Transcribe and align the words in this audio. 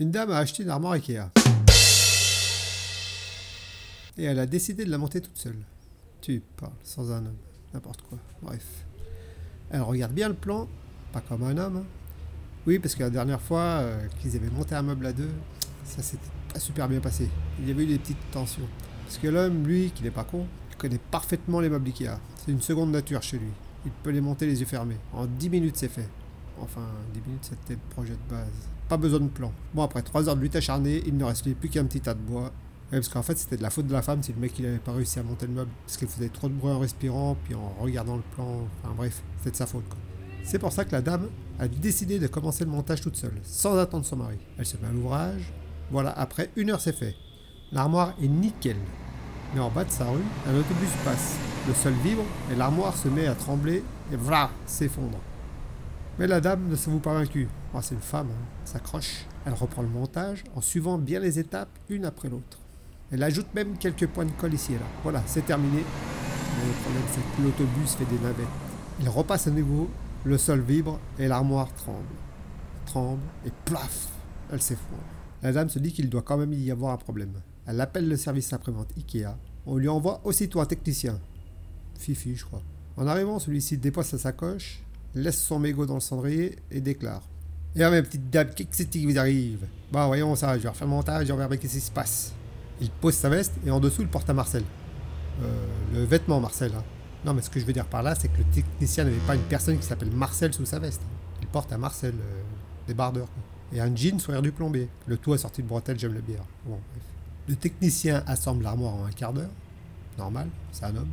Une 0.00 0.10
dame 0.10 0.30
a 0.30 0.38
acheté 0.38 0.62
une 0.62 0.70
armoire 0.70 0.94
Ikea. 0.94 1.28
Et 4.16 4.24
elle 4.24 4.38
a 4.38 4.46
décidé 4.46 4.86
de 4.86 4.90
la 4.90 4.96
monter 4.96 5.20
toute 5.20 5.36
seule. 5.36 5.58
Tu 6.22 6.42
parles 6.56 6.72
sans 6.82 7.12
un 7.12 7.18
homme, 7.18 7.36
n'importe 7.74 8.00
quoi. 8.00 8.16
Bref. 8.40 8.64
Elle 9.70 9.82
regarde 9.82 10.12
bien 10.12 10.28
le 10.28 10.34
plan, 10.34 10.66
pas 11.12 11.20
comme 11.20 11.42
un 11.42 11.56
homme. 11.58 11.76
hein. 11.76 11.84
Oui, 12.66 12.78
parce 12.78 12.94
que 12.94 13.02
la 13.02 13.10
dernière 13.10 13.42
fois 13.42 13.60
euh, 13.60 14.06
qu'ils 14.20 14.36
avaient 14.36 14.48
monté 14.48 14.74
un 14.74 14.80
meuble 14.82 15.04
à 15.04 15.12
deux, 15.12 15.30
ça 15.84 16.02
s'était 16.02 16.22
pas 16.52 16.60
super 16.60 16.88
bien 16.88 17.00
passé. 17.00 17.28
Il 17.58 17.68
y 17.68 17.70
avait 17.70 17.84
eu 17.84 17.86
des 17.86 17.98
petites 17.98 18.30
tensions. 18.32 18.68
Parce 19.04 19.18
que 19.18 19.28
l'homme, 19.28 19.66
lui, 19.66 19.90
qui 19.94 20.02
n'est 20.02 20.10
pas 20.10 20.24
con, 20.24 20.46
il 20.70 20.76
connaît 20.76 21.00
parfaitement 21.10 21.60
les 21.60 21.68
meubles 21.68 21.88
Ikea. 21.88 22.18
C'est 22.36 22.52
une 22.52 22.62
seconde 22.62 22.90
nature 22.90 23.22
chez 23.22 23.36
lui. 23.38 23.50
Il 23.84 23.92
peut 24.02 24.10
les 24.10 24.22
monter 24.22 24.46
les 24.46 24.60
yeux 24.60 24.66
fermés. 24.66 24.96
En 25.12 25.26
10 25.26 25.50
minutes, 25.50 25.76
c'est 25.76 25.88
fait. 25.88 26.08
Enfin, 26.62 26.86
10 27.14 27.20
minutes, 27.26 27.44
c'était 27.44 27.74
le 27.74 27.94
projet 27.94 28.12
de 28.12 28.34
base. 28.34 28.48
Pas 28.88 28.96
besoin 28.96 29.20
de 29.20 29.28
plan. 29.28 29.52
Bon, 29.74 29.82
après 29.82 30.02
3 30.02 30.28
heures 30.28 30.36
de 30.36 30.40
lutte 30.40 30.56
acharnée, 30.56 31.02
il 31.06 31.16
ne 31.16 31.24
restait 31.24 31.54
plus 31.54 31.68
qu'un 31.68 31.84
petit 31.84 32.00
tas 32.00 32.14
de 32.14 32.20
bois. 32.20 32.52
Parce 32.90 33.08
qu'en 33.08 33.22
fait, 33.22 33.38
c'était 33.38 33.56
de 33.56 33.62
la 33.62 33.70
faute 33.70 33.86
de 33.86 33.92
la 33.92 34.02
femme 34.02 34.22
si 34.22 34.32
le 34.32 34.40
mec 34.40 34.58
il 34.58 34.66
avait 34.66 34.78
pas 34.78 34.92
réussi 34.92 35.20
à 35.20 35.22
monter 35.22 35.46
le 35.46 35.52
meuble. 35.52 35.70
Parce 35.86 35.96
qu'il 35.96 36.08
faisait 36.08 36.28
trop 36.28 36.48
de 36.48 36.54
bruit 36.54 36.72
en 36.72 36.80
respirant, 36.80 37.36
puis 37.44 37.54
en 37.54 37.74
regardant 37.80 38.16
le 38.16 38.22
plan. 38.34 38.66
Enfin 38.82 38.94
bref, 38.96 39.22
c'était 39.38 39.52
de 39.52 39.56
sa 39.56 39.66
faute. 39.66 39.84
C'est 40.42 40.58
pour 40.58 40.72
ça 40.72 40.84
que 40.84 40.92
la 40.92 41.02
dame 41.02 41.28
a 41.58 41.68
décidé 41.68 42.18
de 42.18 42.26
commencer 42.26 42.64
le 42.64 42.70
montage 42.70 43.00
toute 43.00 43.16
seule, 43.16 43.38
sans 43.44 43.76
attendre 43.78 44.04
son 44.04 44.16
mari. 44.16 44.38
Elle 44.58 44.66
se 44.66 44.76
met 44.78 44.88
à 44.88 44.92
l'ouvrage. 44.92 45.52
Voilà, 45.90 46.10
après 46.10 46.50
une 46.56 46.70
heure 46.70 46.80
c'est 46.80 46.96
fait. 46.96 47.14
L'armoire 47.70 48.14
est 48.20 48.28
nickel. 48.28 48.76
Mais 49.54 49.60
en 49.60 49.70
bas 49.70 49.84
de 49.84 49.90
sa 49.90 50.06
rue, 50.06 50.22
un 50.48 50.54
autobus 50.54 50.90
passe. 51.04 51.36
Le 51.68 51.74
sol 51.74 51.92
vibre 52.02 52.24
et 52.50 52.56
l'armoire 52.56 52.96
se 52.96 53.08
met 53.08 53.26
à 53.26 53.34
trembler 53.34 53.84
et 54.12 54.16
voilà, 54.16 54.50
s'effondre. 54.66 55.18
Mais 56.20 56.26
la 56.26 56.42
dame 56.42 56.68
ne 56.68 56.76
s'avoue 56.76 56.98
pas 56.98 57.14
vaincue. 57.14 57.48
Oh, 57.72 57.78
c'est 57.80 57.94
une 57.94 58.02
femme, 58.02 58.28
hein, 58.30 58.44
s'accroche. 58.66 59.24
Elle 59.46 59.54
reprend 59.54 59.80
le 59.80 59.88
montage 59.88 60.44
en 60.54 60.60
suivant 60.60 60.98
bien 60.98 61.18
les 61.18 61.38
étapes 61.38 61.70
une 61.88 62.04
après 62.04 62.28
l'autre. 62.28 62.58
Elle 63.10 63.22
ajoute 63.22 63.46
même 63.54 63.78
quelques 63.78 64.06
points 64.06 64.26
de 64.26 64.30
colle 64.32 64.52
ici 64.52 64.74
et 64.74 64.78
là. 64.78 64.84
Voilà, 65.02 65.22
c'est 65.24 65.46
terminé. 65.46 65.78
Mais 65.78 66.66
le 66.66 66.74
problème, 66.82 67.02
c'est 67.10 67.36
que 67.36 67.42
l'autobus 67.42 67.94
fait 67.94 68.04
des 68.04 68.22
navettes. 68.22 68.46
Il 69.00 69.08
repasse 69.08 69.46
à 69.46 69.50
nouveau, 69.50 69.88
le 70.24 70.36
sol 70.36 70.60
vibre 70.60 71.00
et 71.18 71.26
l'armoire 71.26 71.72
tremble. 71.72 72.04
Tremble 72.84 73.22
et 73.46 73.52
plaf, 73.64 74.08
elle 74.52 74.60
s'effondre. 74.60 75.00
La 75.40 75.52
dame 75.52 75.70
se 75.70 75.78
dit 75.78 75.90
qu'il 75.90 76.10
doit 76.10 76.20
quand 76.20 76.36
même 76.36 76.52
y 76.52 76.70
avoir 76.70 76.92
un 76.92 76.98
problème. 76.98 77.32
Elle 77.66 77.80
appelle 77.80 78.06
le 78.06 78.18
service 78.18 78.52
après-vente 78.52 78.92
Ikea. 78.94 79.38
On 79.64 79.78
lui 79.78 79.88
envoie 79.88 80.20
aussitôt 80.24 80.60
un 80.60 80.66
technicien. 80.66 81.18
Fifi, 81.98 82.36
je 82.36 82.44
crois. 82.44 82.62
En 82.98 83.06
arrivant, 83.06 83.38
celui-ci 83.38 83.78
dépose 83.78 84.04
sa 84.04 84.18
sacoche, 84.18 84.82
laisse 85.14 85.40
son 85.40 85.58
mégot 85.58 85.86
dans 85.86 85.94
le 85.94 86.00
cendrier 86.00 86.56
et 86.70 86.80
déclare 86.80 87.22
Eh 87.76 87.82
ah, 87.82 87.90
ma 87.90 88.02
petite 88.02 88.30
dame, 88.30 88.50
qu'est-ce 88.54 88.84
qui 88.84 89.06
vous 89.06 89.18
arrive? 89.18 89.66
Bah, 89.92 90.06
voyons 90.06 90.34
ça, 90.36 90.56
je 90.56 90.62
vais 90.62 90.68
refaire 90.68 90.86
le 90.86 90.92
montage 90.92 91.28
et 91.28 91.32
on 91.32 91.36
verra 91.36 91.56
qu'est-ce 91.56 91.74
qui 91.74 91.80
se 91.80 91.90
passe. 91.90 92.32
Il 92.80 92.90
pose 92.90 93.14
sa 93.14 93.28
veste 93.28 93.54
et 93.66 93.70
en 93.70 93.80
dessous, 93.80 94.02
il 94.02 94.08
porte 94.08 94.28
à 94.30 94.34
Marcel. 94.34 94.62
Euh, 95.42 95.66
le 95.94 96.04
vêtement 96.04 96.40
Marcel, 96.40 96.72
hein. 96.76 96.84
Non, 97.24 97.34
mais 97.34 97.42
ce 97.42 97.50
que 97.50 97.60
je 97.60 97.66
veux 97.66 97.72
dire 97.72 97.86
par 97.86 98.02
là, 98.02 98.14
c'est 98.14 98.28
que 98.28 98.38
le 98.38 98.44
technicien 98.44 99.04
n'avait 99.04 99.16
pas 99.18 99.34
une 99.34 99.42
personne 99.42 99.76
qui 99.78 99.86
s'appelle 99.86 100.10
Marcel 100.10 100.54
sous 100.54 100.64
sa 100.64 100.78
veste. 100.78 101.02
Il 101.42 101.48
porte 101.48 101.70
à 101.72 101.76
Marcel, 101.76 102.14
euh, 102.14 102.42
des 102.86 102.94
bardeurs. 102.94 103.26
quoi. 103.26 103.42
Et 103.72 103.80
un 103.80 103.94
jean 103.94 104.16
l'air 104.28 104.42
du 104.42 104.52
plombier. 104.52 104.88
Le 105.06 105.16
tout 105.16 105.32
assorti 105.32 105.62
de 105.62 105.68
bretelles, 105.68 105.98
j'aime 105.98 106.14
le 106.14 106.20
bière. 106.20 106.44
Bon, 106.64 106.78
bref. 106.92 107.02
Le 107.48 107.56
technicien 107.56 108.22
assemble 108.26 108.64
l'armoire 108.64 108.94
en 108.94 109.04
un 109.04 109.10
quart 109.10 109.32
d'heure. 109.32 109.50
Normal, 110.18 110.48
c'est 110.72 110.84
un 110.84 110.96
homme. 110.96 111.10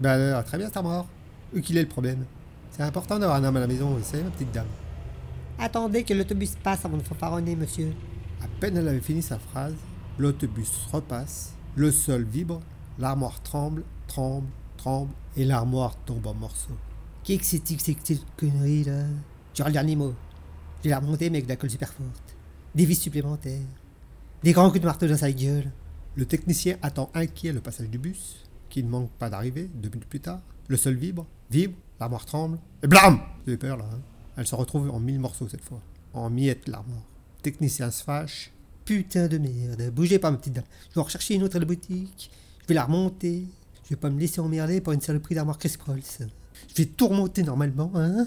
Ben 0.00 0.20
alors, 0.20 0.44
très 0.44 0.58
bien 0.58 0.66
cette 0.66 0.76
armoire. 0.76 1.06
Où 1.54 1.60
qu'il 1.60 1.78
est 1.78 1.82
le 1.82 1.88
problème? 1.88 2.24
C'est 2.70 2.82
important 2.82 3.18
d'avoir 3.18 3.38
un 3.38 3.44
homme 3.44 3.56
à 3.56 3.60
la 3.60 3.66
maison, 3.66 3.90
vous 3.90 4.04
savez, 4.04 4.22
ma 4.22 4.30
petite 4.30 4.52
dame. 4.52 4.66
Attendez 5.58 6.04
que 6.04 6.12
l'autobus 6.12 6.54
passe 6.62 6.84
avant 6.84 6.98
de 6.98 7.02
fanfaronner, 7.02 7.56
monsieur. 7.56 7.92
À 8.42 8.48
peine 8.60 8.76
elle 8.76 8.88
avait 8.88 9.00
fini 9.00 9.22
sa 9.22 9.38
phrase, 9.38 9.74
l'autobus 10.18 10.70
repasse, 10.92 11.54
le 11.74 11.90
sol 11.90 12.24
vibre, 12.24 12.60
l'armoire 12.98 13.42
tremble, 13.42 13.84
tremble, 14.06 14.48
tremble, 14.76 15.12
et 15.36 15.44
l'armoire 15.44 15.96
tombe 16.04 16.26
en 16.26 16.34
morceaux. 16.34 16.76
Qu'est-ce 17.24 17.56
que 17.56 17.78
c'est 17.78 17.94
que 17.94 18.00
cette 18.04 18.24
connerie 18.36 18.84
là? 18.84 19.04
Genre 19.54 19.68
le 19.68 19.72
dernier 19.72 19.96
mot. 19.96 20.14
Je 20.78 20.84
vais 20.84 20.90
la 20.90 21.00
remonter, 21.00 21.30
mais 21.30 21.38
avec 21.38 21.46
de 21.46 21.50
la 21.50 21.56
colle 21.56 21.70
super 21.70 21.92
forte. 21.92 22.36
Des 22.74 22.84
vis 22.84 22.94
supplémentaires. 22.94 23.66
Des 24.42 24.52
grands 24.52 24.68
coups 24.68 24.82
de 24.82 24.86
marteau 24.86 25.08
dans 25.08 25.16
sa 25.16 25.32
gueule. 25.32 25.72
Le 26.14 26.26
technicien 26.26 26.76
attend 26.82 27.10
inquiet 27.14 27.52
le 27.52 27.60
passage 27.60 27.88
du 27.88 27.98
bus, 27.98 28.44
qui 28.68 28.82
ne 28.82 28.88
manque 28.88 29.10
pas 29.12 29.30
d'arriver, 29.30 29.70
deux 29.74 29.88
minutes 29.88 30.08
plus 30.08 30.20
tard. 30.20 30.40
Le 30.68 30.76
sol 30.76 30.94
vibre, 30.94 31.26
vibre, 31.50 31.74
l'armoire 32.00 32.24
tremble, 32.24 32.58
et 32.82 32.86
blam 32.86 33.20
avez 33.46 33.56
peur 33.56 33.76
là, 33.76 33.84
hein 33.84 34.00
Elle 34.36 34.46
se 34.46 34.54
retrouve 34.54 34.90
en 34.90 35.00
mille 35.00 35.20
morceaux 35.20 35.48
cette 35.48 35.64
fois. 35.64 35.80
En 36.12 36.30
miettes 36.30 36.68
l'armoire. 36.68 37.02
Technicien 37.42 37.90
se 37.90 38.02
fâche. 38.02 38.52
Putain 38.84 39.28
de 39.28 39.38
merde. 39.38 39.90
Bougez 39.92 40.18
pas, 40.18 40.30
ma 40.30 40.36
petite 40.36 40.54
dame. 40.54 40.64
Je 40.90 40.94
vais 40.94 41.00
rechercher 41.00 41.34
une 41.34 41.42
autre 41.42 41.56
à 41.56 41.58
la 41.58 41.64
boutique. 41.64 42.30
Je 42.62 42.68
vais 42.68 42.74
la 42.74 42.84
remonter. 42.84 43.46
Je 43.84 43.90
vais 43.90 43.96
pas 43.96 44.10
me 44.10 44.18
laisser 44.18 44.40
emmerder 44.40 44.80
par 44.80 44.94
une 44.94 45.00
saloperie 45.00 45.34
d'armoire 45.34 45.58
Chris 45.58 45.74
Prolls. 45.78 46.02
Je 46.68 46.74
vais 46.74 46.86
tout 46.86 47.08
remonter 47.08 47.42
normalement, 47.42 47.90
hein 47.94 48.26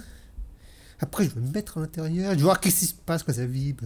Après, 0.99 1.25
je 1.25 1.31
vais 1.31 1.41
me 1.41 1.51
mettre 1.51 1.77
à 1.77 1.81
l'intérieur. 1.81 2.31
Je 2.31 2.37
vais 2.37 2.43
voir 2.43 2.59
qu'est-ce 2.59 2.79
qui 2.79 2.85
se 2.85 2.93
passe 2.93 3.23
quand 3.23 3.33
ça 3.33 3.45
vibre. 3.45 3.85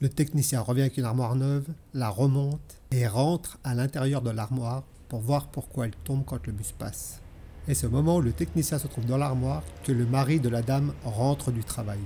Le 0.00 0.08
technicien 0.08 0.60
revient 0.60 0.82
avec 0.82 0.96
une 0.96 1.04
armoire 1.04 1.34
neuve, 1.34 1.66
la 1.92 2.08
remonte 2.08 2.76
et 2.92 3.08
rentre 3.08 3.58
à 3.64 3.74
l'intérieur 3.74 4.22
de 4.22 4.30
l'armoire 4.30 4.84
pour 5.08 5.20
voir 5.20 5.48
pourquoi 5.48 5.86
elle 5.86 5.96
tombe 6.04 6.24
quand 6.24 6.46
le 6.46 6.52
bus 6.52 6.72
passe. 6.72 7.20
Et 7.68 7.74
c'est 7.74 7.86
au 7.86 7.90
moment 7.90 8.16
où 8.16 8.20
le 8.22 8.32
technicien 8.32 8.78
se 8.78 8.86
trouve 8.86 9.04
dans 9.04 9.18
l'armoire 9.18 9.62
que 9.84 9.92
le 9.92 10.06
mari 10.06 10.40
de 10.40 10.48
la 10.48 10.62
dame 10.62 10.94
rentre 11.04 11.52
du 11.52 11.62
travail. 11.62 12.00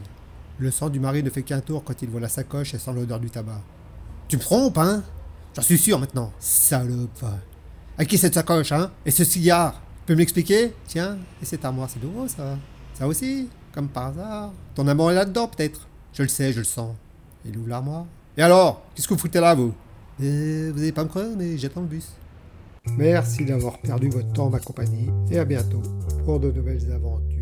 Le 0.58 0.72
sang 0.72 0.90
du 0.90 0.98
mari 0.98 1.22
ne 1.22 1.30
fait 1.30 1.44
qu'un 1.44 1.60
tour 1.60 1.84
quand 1.84 2.02
il 2.02 2.10
voit 2.10 2.20
la 2.20 2.28
sacoche 2.28 2.74
et 2.74 2.78
sent 2.78 2.92
l'odeur 2.92 3.20
du 3.20 3.30
tabac. 3.30 3.60
Tu 4.26 4.36
me 4.36 4.42
trompes, 4.42 4.78
hein? 4.78 5.04
J'en 5.54 5.62
suis 5.62 5.78
sûr 5.78 6.00
maintenant. 6.00 6.32
Salope. 6.40 7.24
À 7.96 8.04
qui 8.04 8.18
cette 8.18 8.34
sacoche, 8.34 8.72
hein? 8.72 8.90
Et 9.06 9.12
ce 9.12 9.22
cigare? 9.22 9.74
Tu 9.74 10.06
peux 10.06 10.14
me 10.14 10.18
l'expliquer? 10.18 10.74
Tiens, 10.86 11.16
et 11.40 11.44
cette 11.44 11.64
armoire, 11.64 11.88
c'est 11.88 12.02
nouveau, 12.02 12.26
ça 12.26 12.58
Ça 12.94 13.06
aussi 13.06 13.48
Comme 13.72 13.88
par 13.88 14.06
hasard. 14.08 14.52
Ton 14.74 14.88
amour 14.88 15.12
est 15.12 15.14
là-dedans, 15.14 15.46
peut-être 15.46 15.86
Je 16.12 16.22
le 16.24 16.28
sais, 16.28 16.52
je 16.52 16.58
le 16.58 16.64
sens. 16.64 16.94
Il 17.44 17.56
ouvre 17.56 17.68
l'armoire. 17.68 18.06
Et 18.36 18.42
alors 18.42 18.82
Qu'est-ce 18.94 19.06
que 19.06 19.14
vous 19.14 19.20
foutez 19.20 19.40
là, 19.40 19.54
vous? 19.54 19.72
Euh, 20.20 20.72
vous 20.74 20.80
allez 20.80 20.92
pas 20.92 21.04
me 21.04 21.08
croire, 21.08 21.26
mais 21.36 21.56
j'attends 21.56 21.82
le 21.82 21.86
bus. 21.86 22.08
Merci 22.98 23.44
d'avoir 23.44 23.78
perdu 23.78 24.08
votre 24.08 24.32
temps 24.32 24.46
en 24.46 24.50
ma 24.50 24.60
compagnie 24.60 25.08
et 25.30 25.38
à 25.38 25.44
bientôt 25.44 25.82
pour 26.24 26.40
de 26.40 26.50
nouvelles 26.50 26.90
aventures. 26.92 27.41